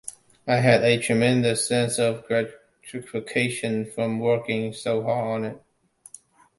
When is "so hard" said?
4.73-5.43